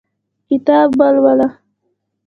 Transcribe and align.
کتاب 0.49 0.89
ولوله 0.99 1.47